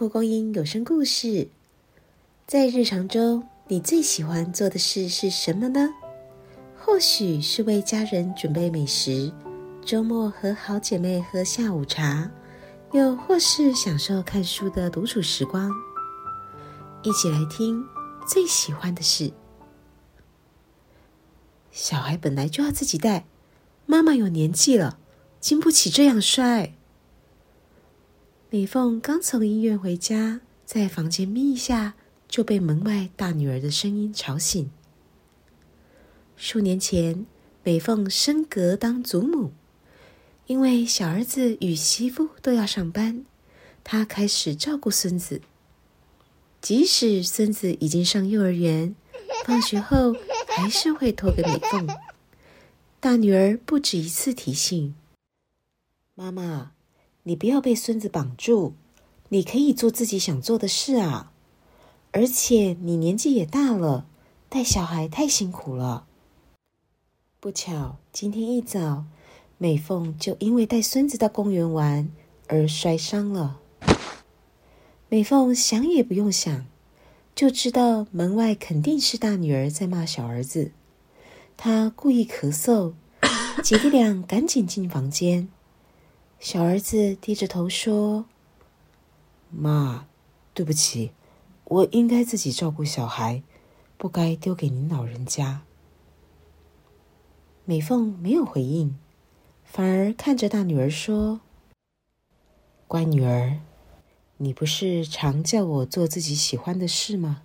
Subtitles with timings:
[0.00, 1.46] 蒲公英有声故事。
[2.46, 5.90] 在日常中，你最喜欢做的事是什么呢？
[6.78, 9.30] 或许是为家人准备美食，
[9.84, 12.30] 周末和好姐妹喝下午茶，
[12.92, 15.70] 又或是享受看书的独处时光。
[17.02, 17.84] 一起来听
[18.26, 19.30] 最喜欢的事。
[21.70, 23.26] 小孩本来就要自己带，
[23.84, 24.98] 妈妈有年纪了，
[25.40, 26.72] 经不起这样摔。
[28.52, 31.94] 美凤刚从医院回家，在房间眯一下，
[32.26, 34.68] 就被门外大女儿的声音吵醒。
[36.34, 37.26] 数年前，
[37.62, 39.52] 美凤升格当祖母，
[40.48, 43.24] 因为小儿子与媳妇都要上班，
[43.84, 45.40] 她开始照顾孙子。
[46.60, 48.96] 即使孙子已经上幼儿园，
[49.44, 50.16] 放学后
[50.48, 51.86] 还是会托给美凤。
[52.98, 54.96] 大女儿不止一次提醒
[56.16, 56.72] 妈妈。
[57.24, 58.72] 你不要被孙子绑住，
[59.28, 61.32] 你可以做自己想做的事啊！
[62.12, 64.06] 而且你年纪也大了，
[64.48, 66.06] 带小孩太辛苦了。
[67.38, 69.04] 不巧，今天一早，
[69.58, 72.10] 美凤就因为带孙子到公园玩
[72.48, 73.60] 而摔伤了。
[75.08, 76.66] 美凤想也不用想，
[77.34, 80.72] 就知道门外肯定是大女儿在骂小儿子。
[81.56, 82.94] 她故意咳嗽，
[83.62, 85.48] 姐弟俩赶紧进房间。
[86.40, 88.24] 小儿子低着头说
[89.52, 90.06] ：“妈，
[90.54, 91.12] 对不起，
[91.64, 93.42] 我应该自己照顾小孩，
[93.98, 95.60] 不该丢给您老人家。”
[97.66, 98.98] 美凤没有回应，
[99.64, 101.42] 反而看着大女儿说
[102.88, 103.60] ：“乖女儿，
[104.38, 107.42] 你不是常叫我做自己喜欢的事吗？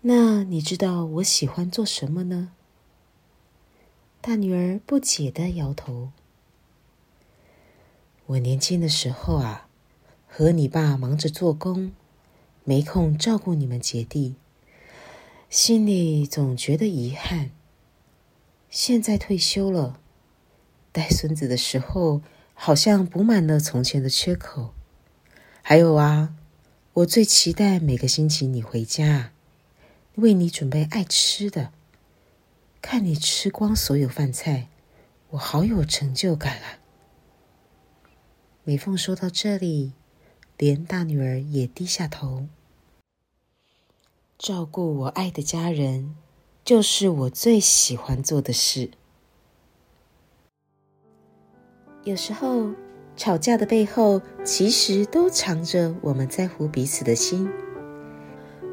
[0.00, 2.50] 那你知道我喜欢做什么呢？”
[4.20, 6.10] 大女儿不解的摇头。
[8.32, 9.68] 我年轻的时候啊，
[10.26, 11.92] 和你爸忙着做工，
[12.64, 14.36] 没空照顾你们姐弟，
[15.50, 17.50] 心里总觉得遗憾。
[18.70, 20.00] 现在退休了，
[20.92, 22.22] 带孙子的时候，
[22.54, 24.72] 好像补满了从前的缺口。
[25.60, 26.34] 还有啊，
[26.94, 29.32] 我最期待每个星期你回家，
[30.14, 31.70] 为你准备爱吃的，
[32.80, 34.68] 看你吃光所有饭菜，
[35.30, 36.78] 我好有成就感啊！
[38.64, 39.90] 美凤说到这里，
[40.56, 42.46] 连大女儿也低下头。
[44.38, 46.14] 照顾我爱的家人，
[46.64, 48.90] 就是我最喜欢做的事。
[52.04, 52.70] 有时候，
[53.16, 57.50] 吵架的背后，其实都藏着我们在乎彼此的心。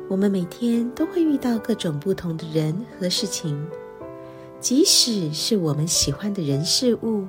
[0.07, 3.67] 我们每天都会遇到各种不同的人和事情，
[4.59, 7.25] 即使是我们喜欢的人事物，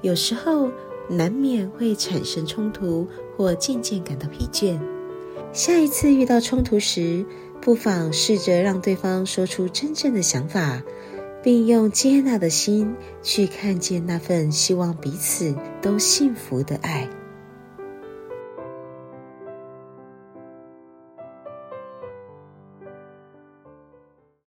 [0.00, 0.70] 有时候。
[1.08, 4.78] 难免会产生冲突，或渐渐感到疲倦。
[5.52, 7.24] 下一次遇到冲突时，
[7.60, 10.82] 不妨试着让对方说出真正的想法，
[11.42, 17.08] 并用接纳的心去看见那份希望彼此都幸福的爱。